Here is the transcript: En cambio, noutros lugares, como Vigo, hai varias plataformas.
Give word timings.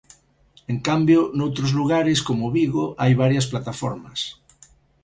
En 0.71 0.77
cambio, 0.87 1.19
noutros 1.37 1.71
lugares, 1.79 2.19
como 2.27 2.51
Vigo, 2.57 2.85
hai 3.01 3.13
varias 3.23 3.45
plataformas. 3.51 4.19